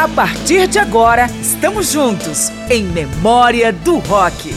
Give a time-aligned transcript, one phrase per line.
[0.00, 4.50] A partir de agora, estamos juntos em Memória do Rock.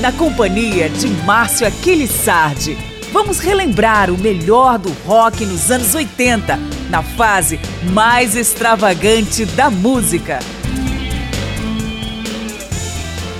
[0.00, 2.76] Na companhia de Márcio Aquiles Sardi,
[3.12, 6.58] vamos relembrar o melhor do rock nos anos 80,
[6.90, 7.60] na fase
[7.92, 10.40] mais extravagante da música.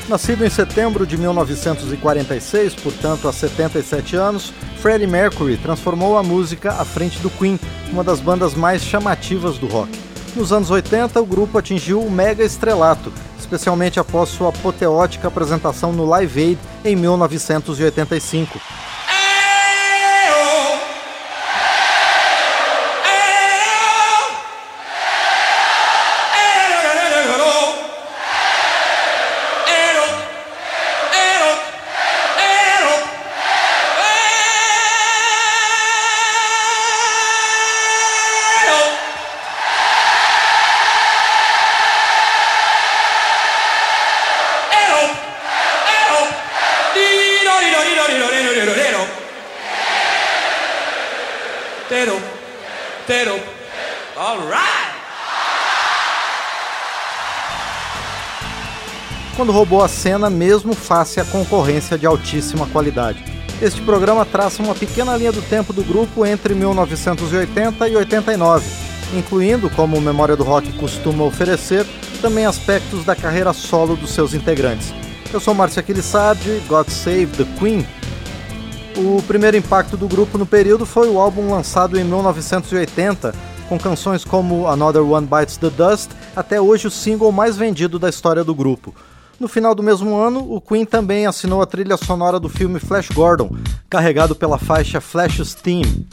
[0.09, 6.85] Nascido em setembro de 1946, portanto há 77 anos, Freddie Mercury transformou a música à
[6.85, 7.59] frente do Queen,
[7.91, 10.02] uma das bandas mais chamativas do rock.
[10.35, 16.07] Nos anos 80, o grupo atingiu o mega estrelato, especialmente após sua apoteótica apresentação no
[16.07, 18.59] Live Aid em 1985.
[59.53, 63.23] Quando roubou a cena mesmo face à concorrência de altíssima qualidade.
[63.61, 68.67] Este programa traça uma pequena linha do tempo do grupo entre 1980 e 89,
[69.15, 71.87] incluindo, como Memória do Rock costuma oferecer,
[72.23, 74.95] também aspectos da carreira solo dos seus integrantes.
[75.31, 77.87] Eu sou Márcio Aquilissardi, God Save the Queen.
[78.97, 83.35] O primeiro impacto do grupo no período foi o álbum lançado em 1980,
[83.69, 88.09] com canções como Another One Bites the Dust, até hoje o single mais vendido da
[88.09, 88.95] história do grupo.
[89.43, 93.09] No final do mesmo ano, o Queen também assinou a trilha sonora do filme Flash
[93.09, 93.51] Gordon,
[93.91, 96.07] carregado pela faixa Flash's Theme.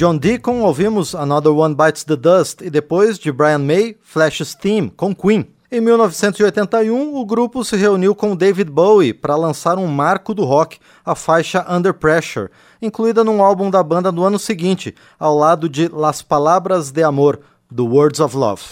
[0.00, 4.90] John Deacon ouvimos Another One Bites the Dust e depois de Brian May, Flash's Theme,
[4.96, 5.46] com Queen.
[5.70, 10.78] Em 1981, o grupo se reuniu com David Bowie para lançar um marco do rock,
[11.04, 12.48] a faixa Under Pressure,
[12.80, 17.38] incluída num álbum da banda no ano seguinte, ao lado de Las Palabras de Amor,
[17.70, 18.62] do Words of Love.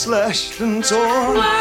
[0.00, 1.59] Slashed and torn.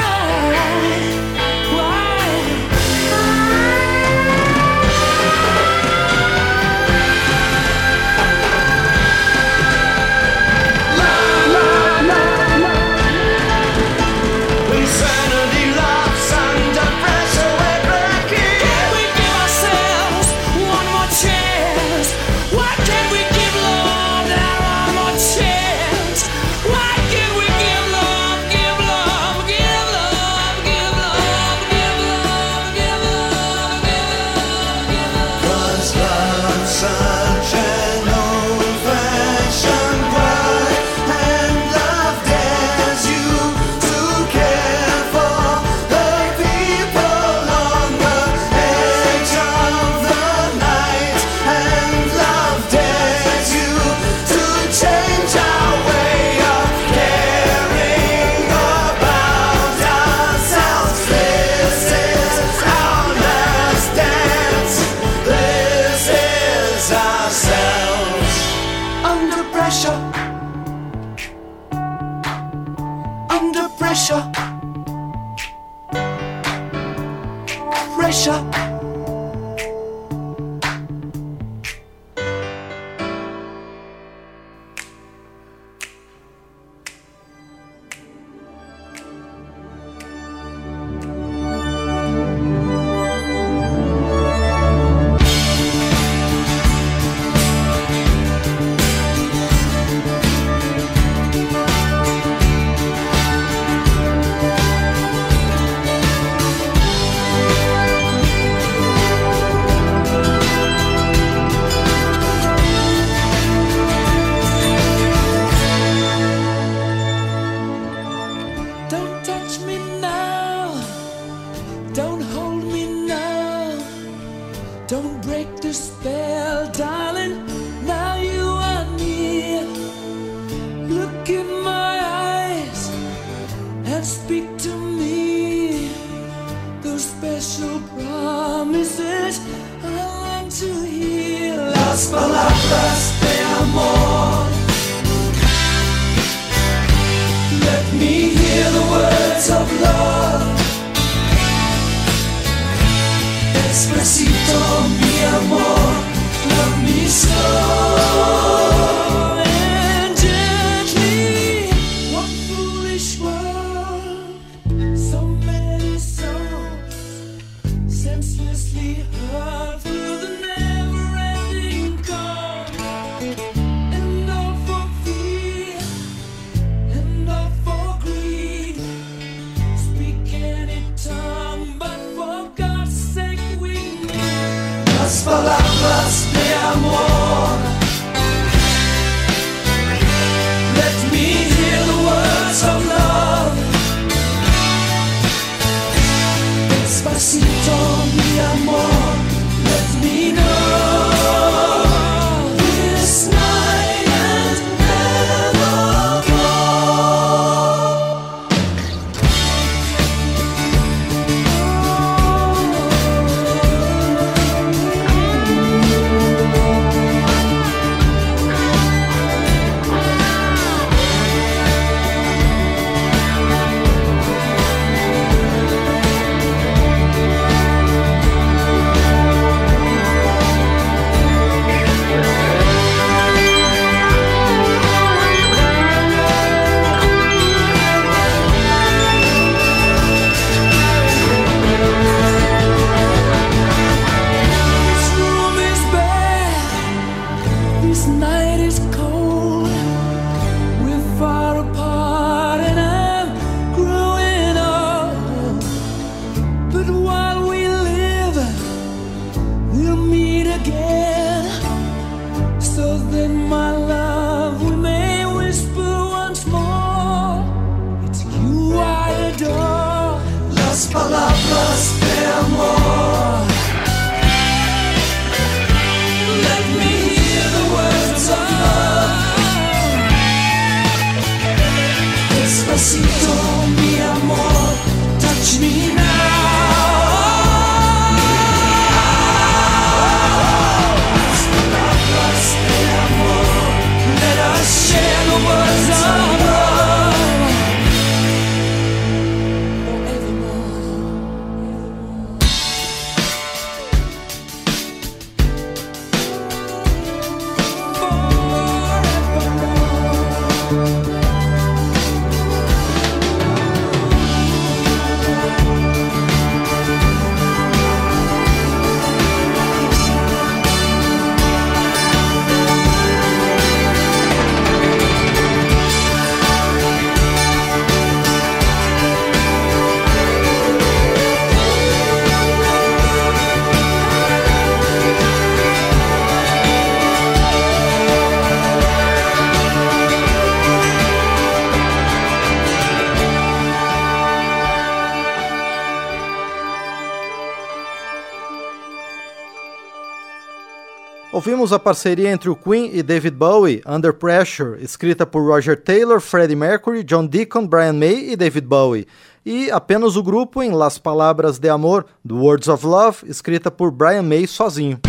[351.39, 356.19] Ouvimos a parceria entre o Queen e David Bowie, Under Pressure, escrita por Roger Taylor,
[356.19, 359.07] Freddie Mercury, John Deacon, Brian May e David Bowie.
[359.45, 363.89] E apenas o grupo em Las Palavras de Amor, do Words of Love, escrita por
[363.89, 364.99] Brian May sozinho.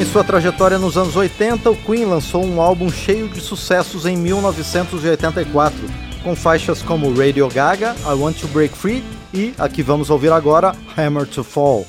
[0.00, 4.16] Em sua trajetória nos anos 80, o Queen lançou um álbum cheio de sucessos em
[4.16, 9.02] 1984 com faixas como Radio Gaga, I Want to Break Free
[9.34, 11.86] e a que vamos ouvir agora, Hammer to Fall.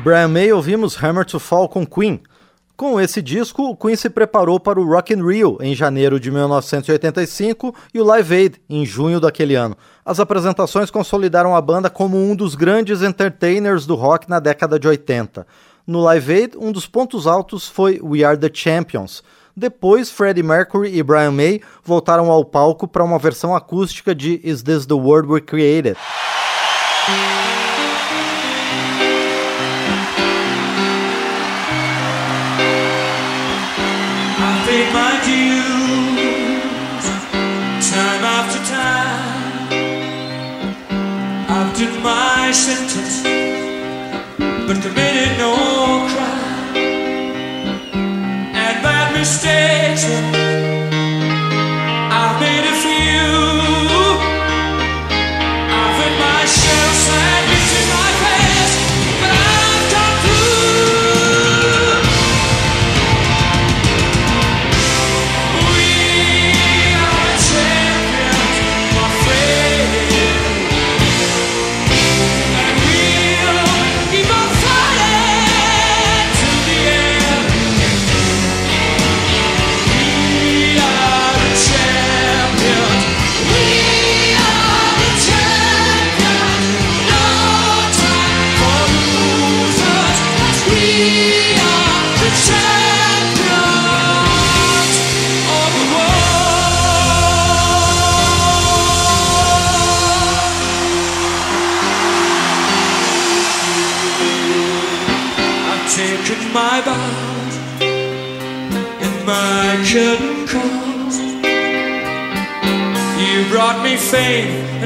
[0.00, 2.22] De Brian May ouvimos Hammer to Fall com Queen.
[2.74, 6.30] Com esse disco, o Queen se preparou para o Rock in Rio em janeiro de
[6.30, 9.76] 1985 e o Live Aid em junho daquele ano.
[10.02, 14.88] As apresentações consolidaram a banda como um dos grandes entertainers do rock na década de
[14.88, 15.46] 80.
[15.86, 19.22] No Live Aid, um dos pontos altos foi We Are the Champions.
[19.54, 24.62] Depois, Freddie Mercury e Brian May voltaram ao palco para uma versão acústica de Is
[24.62, 25.98] This the World We Created?
[44.72, 46.76] But committed no crime.
[48.54, 50.04] And bad mistakes,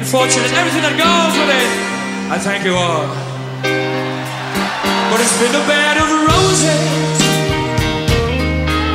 [0.04, 1.70] and fortune and everything that goes with it.
[2.28, 3.08] I thank you all.
[5.08, 7.16] But it's been a bed of roses.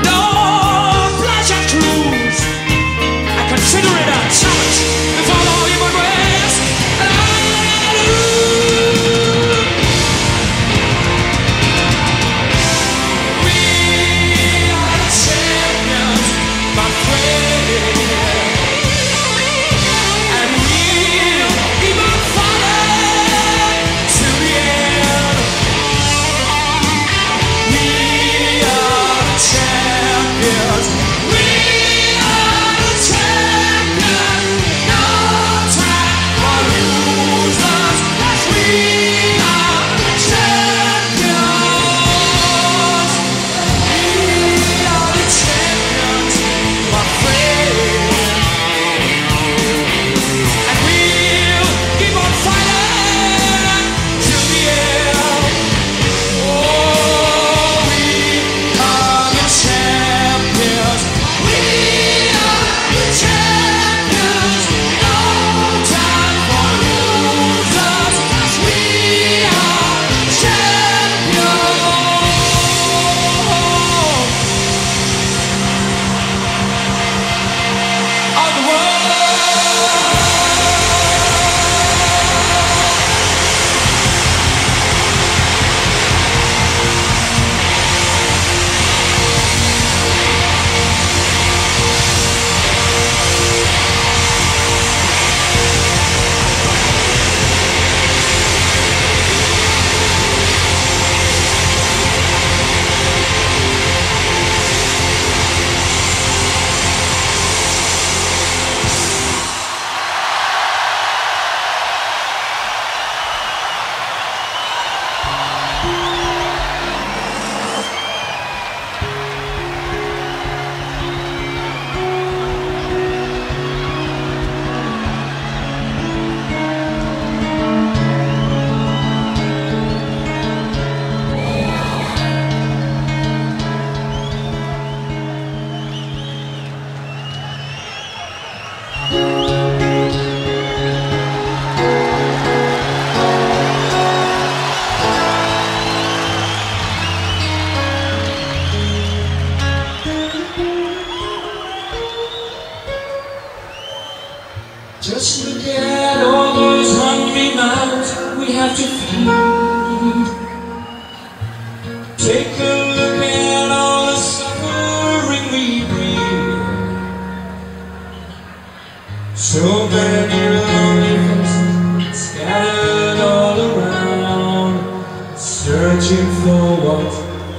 [0.05, 0.21] No
[1.17, 2.41] pleasure cruise.
[3.25, 4.58] I consider it a challenge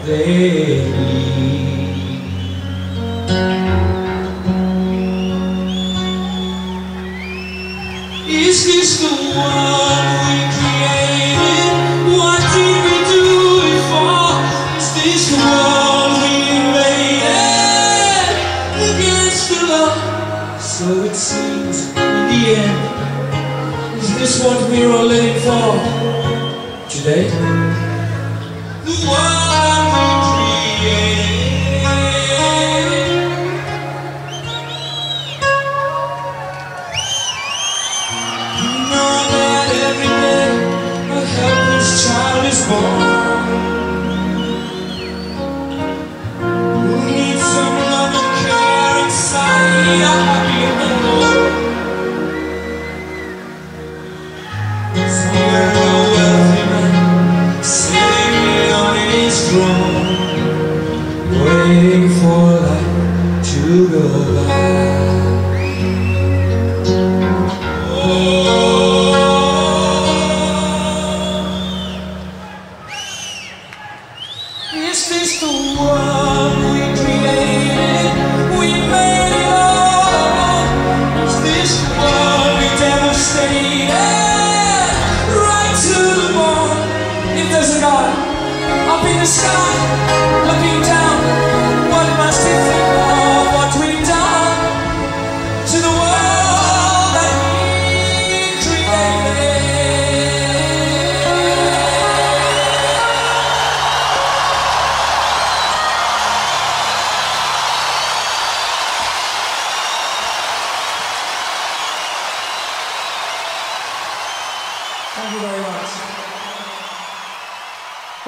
[0.03, 0.90] they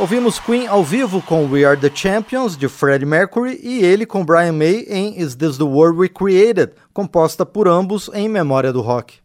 [0.03, 4.25] Ouvimos Queen ao vivo com We Are the Champions, de Freddie Mercury, e ele com
[4.25, 8.81] Brian May em Is This the World We Created, composta por ambos em memória do
[8.81, 9.21] rock.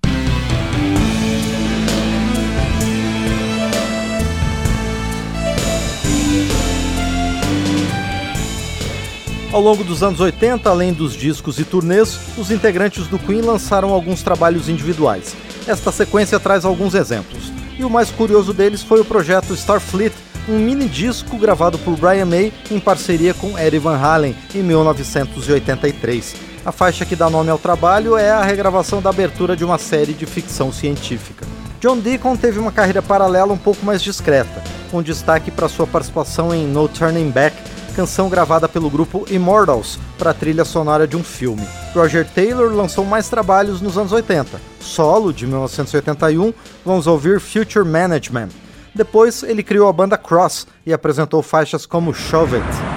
[9.51, 13.91] Ao longo dos anos 80, além dos discos e turnês, os integrantes do Queen lançaram
[13.91, 15.35] alguns trabalhos individuais.
[15.65, 17.51] Esta sequência traz alguns exemplos.
[17.79, 20.13] E o mais curioso deles foi o projeto Starfleet,
[20.47, 26.35] um mini disco gravado por Brian May em parceria com Eddie Van Halen em 1983.
[26.65, 30.13] A faixa que dá nome ao trabalho é a regravação da abertura de uma série
[30.13, 31.45] de ficção científica.
[31.79, 36.53] John Deacon teve uma carreira paralela um pouco mais discreta, com destaque para sua participação
[36.53, 37.55] em No Turning Back,
[37.95, 41.67] canção gravada pelo grupo Immortals para a trilha sonora de um filme.
[41.93, 44.59] Roger Taylor lançou mais trabalhos nos anos 80.
[44.79, 46.53] Solo, de 1981,
[46.85, 48.49] vamos ouvir Future Management.
[48.97, 52.96] Depois, ele criou a banda Cross e apresentou faixas como Shove It.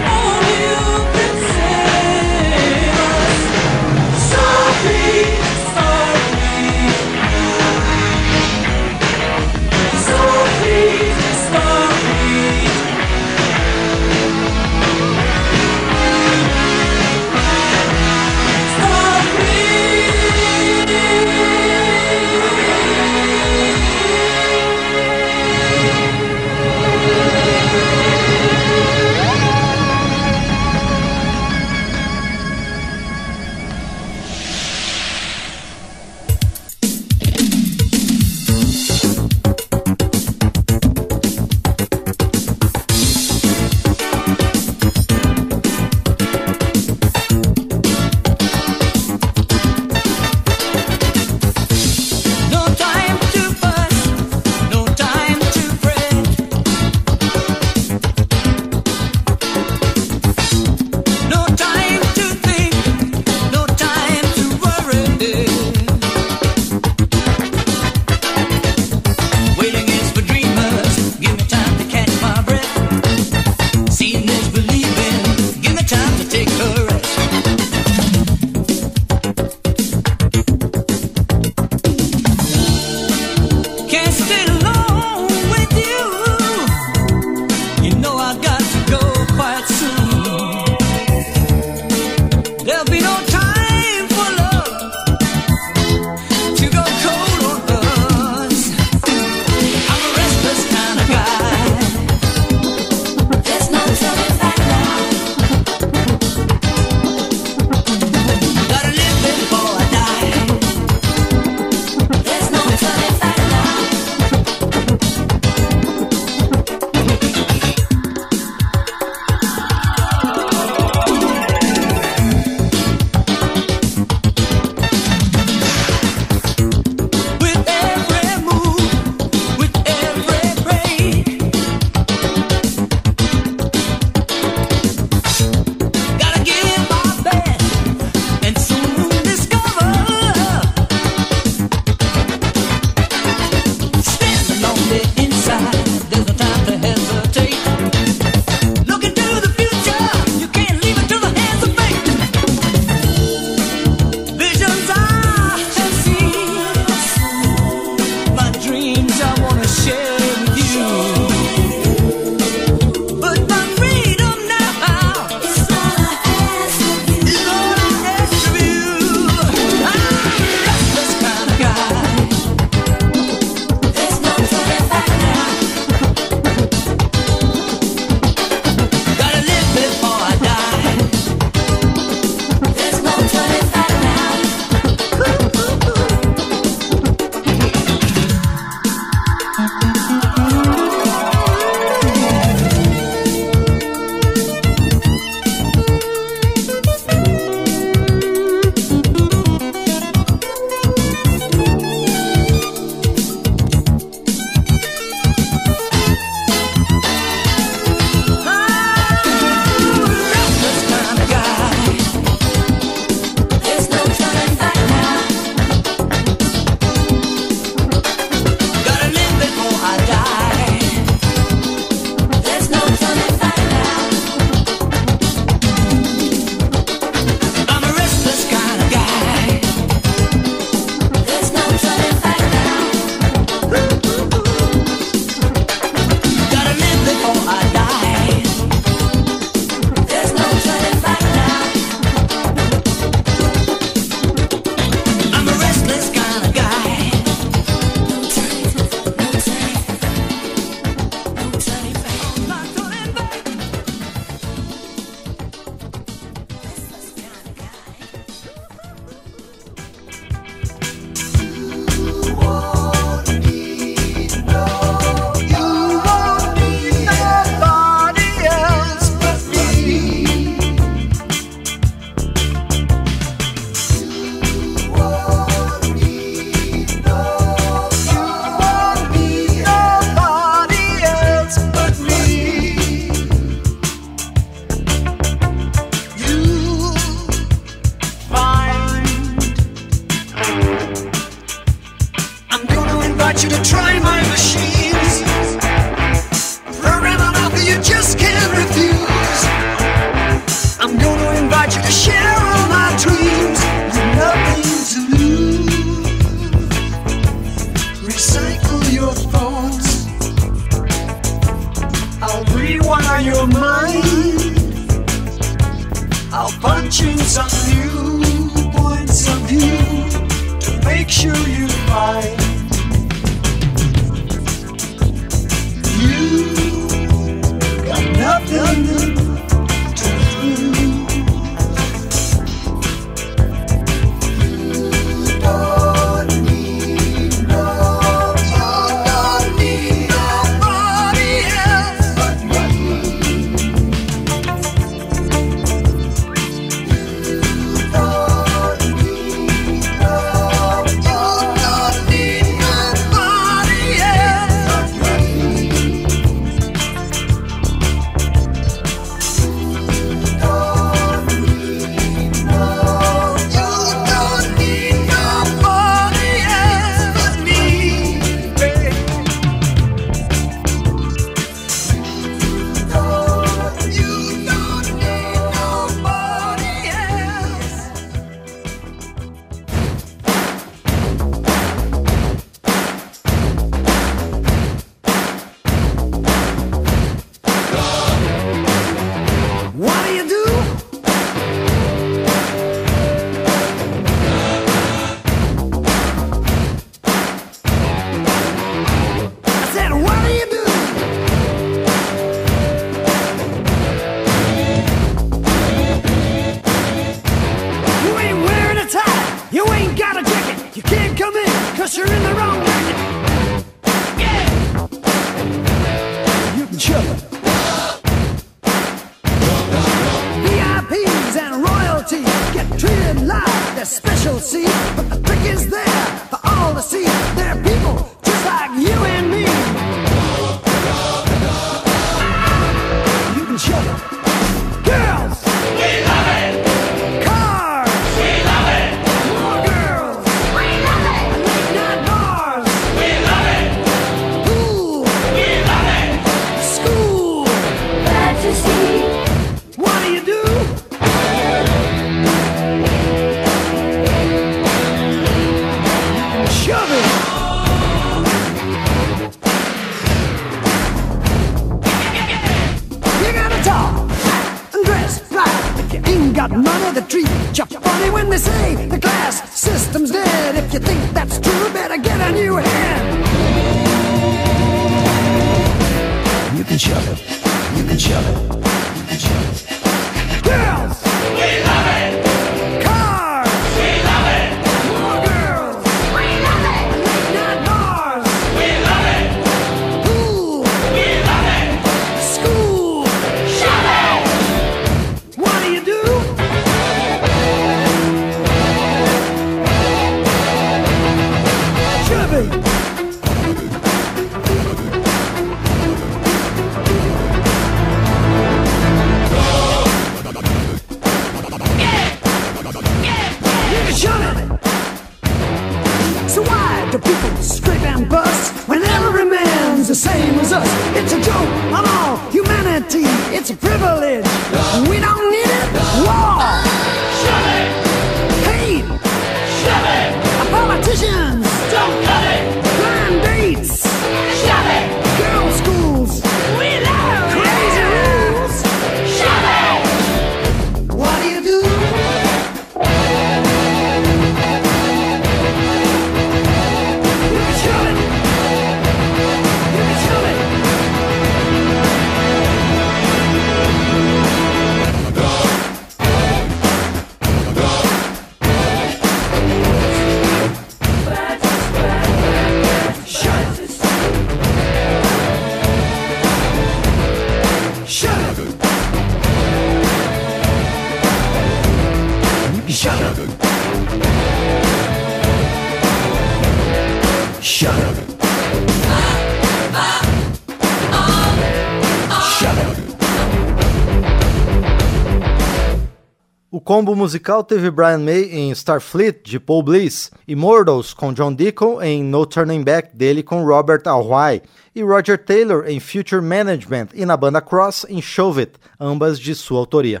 [586.80, 592.02] combo musical teve Brian May em Starfleet, de Paul Bliss, Immortals, com John Deacon em
[592.02, 597.18] No Turning Back, dele com Robert Alwhite, e Roger Taylor em Future Management e na
[597.18, 600.00] banda Cross em Shove It, ambas de sua autoria.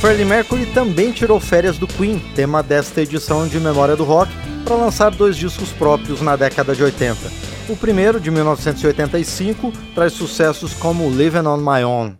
[0.00, 4.32] Freddie Mercury também tirou férias do Queen, tema desta edição de Memória do Rock,
[4.64, 7.51] para lançar dois discos próprios na década de 80.
[7.68, 12.16] O primeiro, de 1985, traz sucessos como Living on My Own.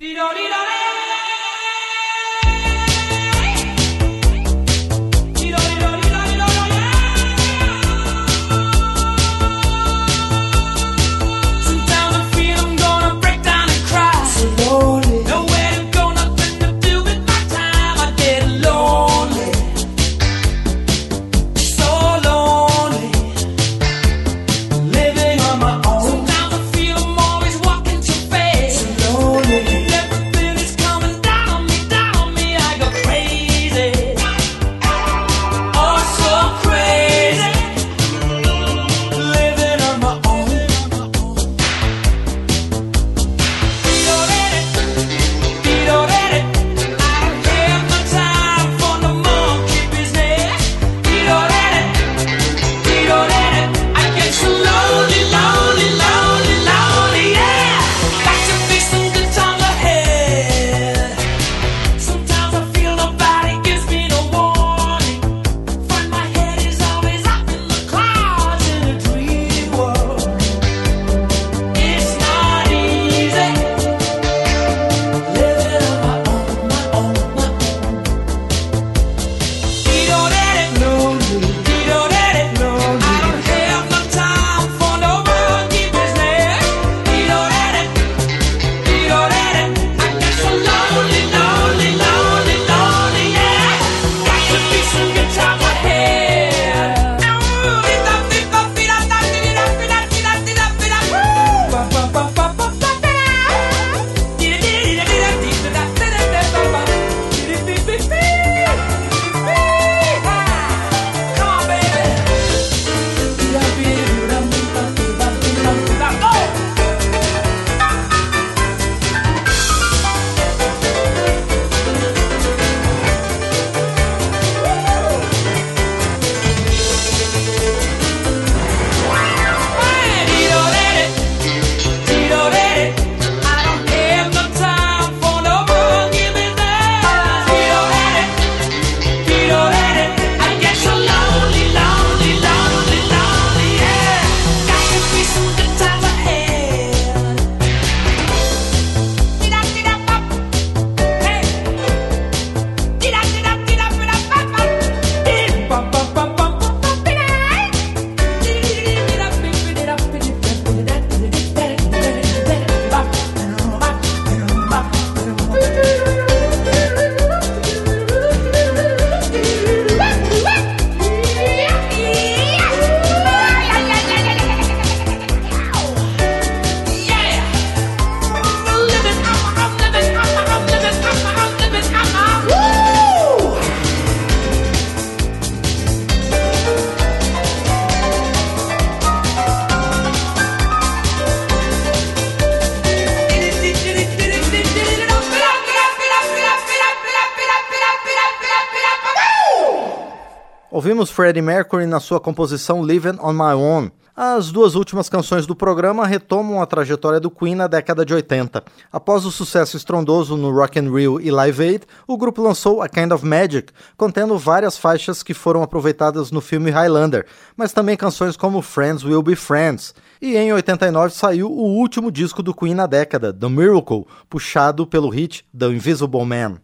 [201.13, 203.91] Freddie Mercury na sua composição Living on My Own.
[204.17, 208.65] As duas últimas canções do programa retomam a trajetória do Queen na década de 80.
[208.91, 212.89] Após o sucesso estrondoso no Rock in Rio e Live Aid, o grupo lançou A
[212.89, 218.35] Kind of Magic, contendo várias faixas que foram aproveitadas no filme Highlander, mas também canções
[218.35, 219.95] como Friends Will Be Friends.
[220.21, 225.11] E em 89 saiu o último disco do Queen na década, The Miracle, puxado pelo
[225.11, 226.57] hit The Invisible Man.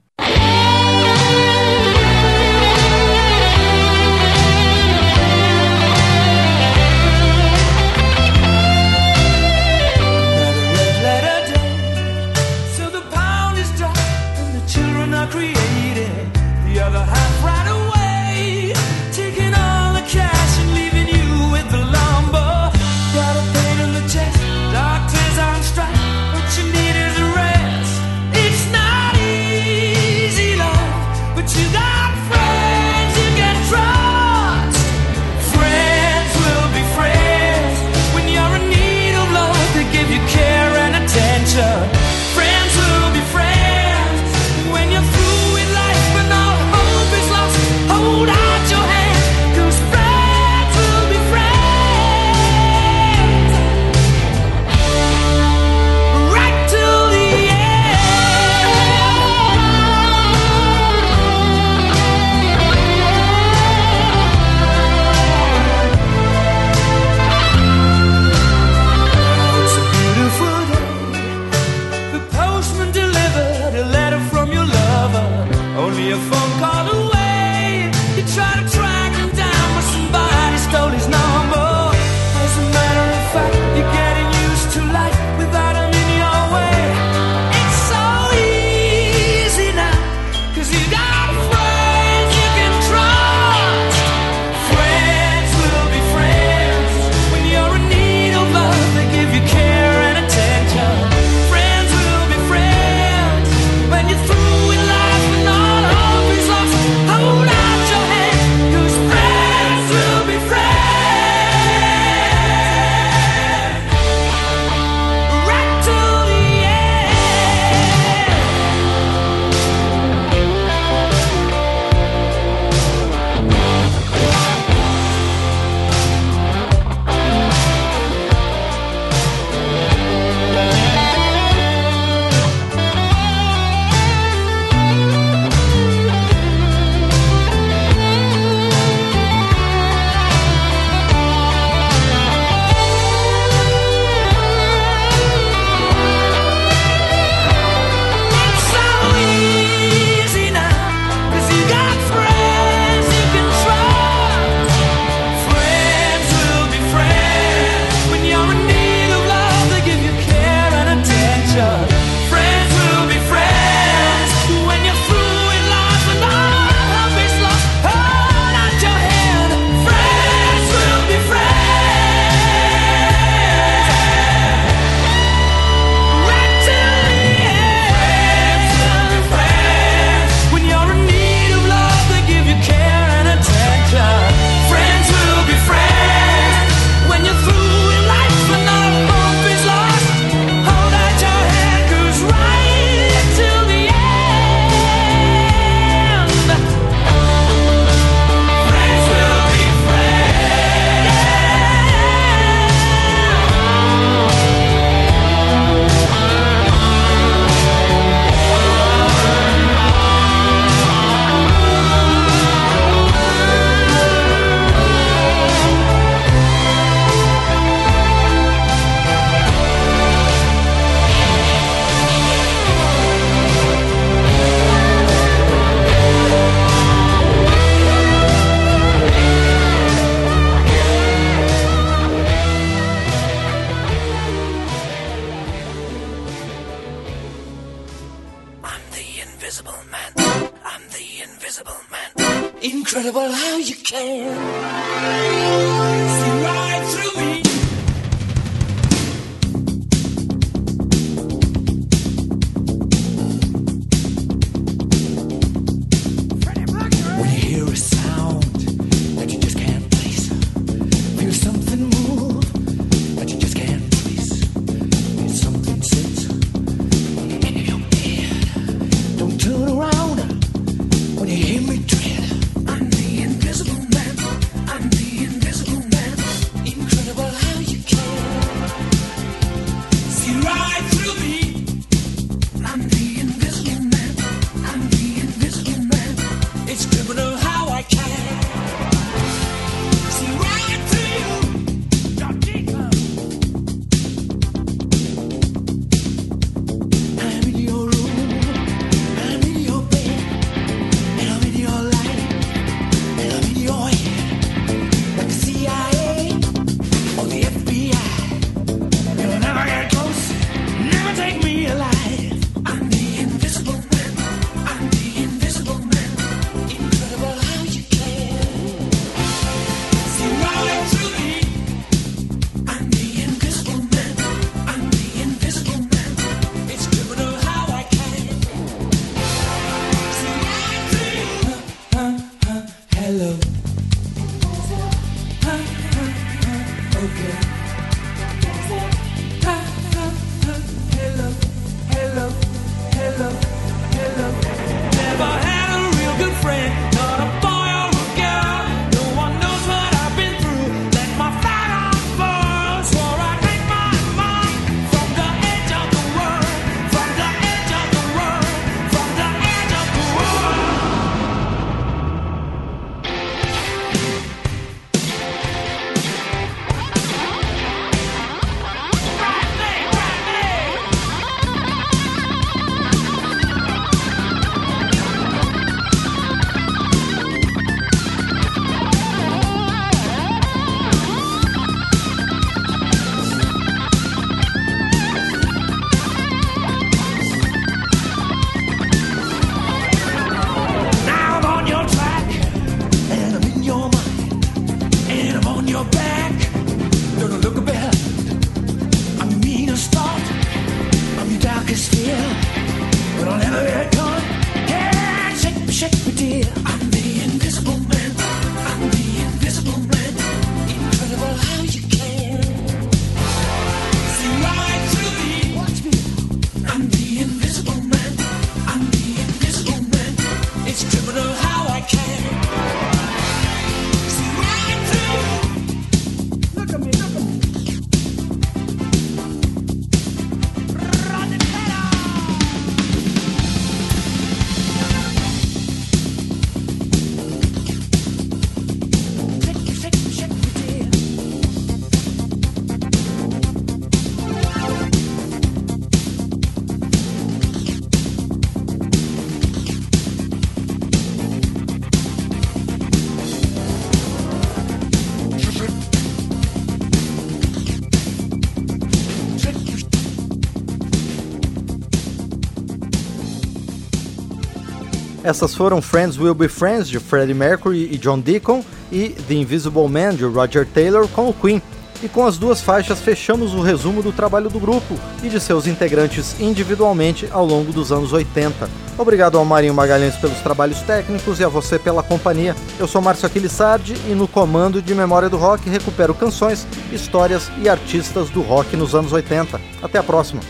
[465.28, 469.86] Essas foram Friends Will Be Friends, de Freddie Mercury e John Deacon, e The Invisible
[469.86, 471.60] Man, de Roger Taylor, com o Queen.
[472.02, 475.66] E com as duas faixas fechamos o resumo do trabalho do grupo e de seus
[475.66, 478.70] integrantes individualmente ao longo dos anos 80.
[478.96, 482.56] Obrigado ao Marinho Magalhães pelos trabalhos técnicos e a você pela companhia.
[482.78, 487.68] Eu sou Márcio Aquilissardi e no comando de Memória do Rock recupero canções, histórias e
[487.68, 489.60] artistas do rock nos anos 80.
[489.82, 490.40] Até a próxima!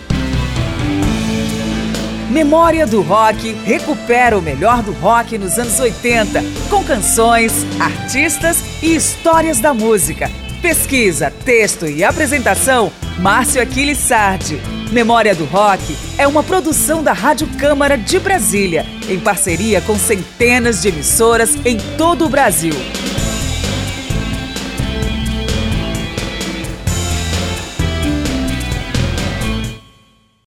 [2.31, 8.95] Memória do Rock recupera o melhor do rock nos anos 80, com canções, artistas e
[8.95, 10.31] histórias da música.
[10.61, 14.61] Pesquisa, texto e apresentação, Márcio Aquiles Sardi.
[14.93, 20.83] Memória do Rock é uma produção da Rádio Câmara de Brasília, em parceria com centenas
[20.83, 22.75] de emissoras em todo o Brasil.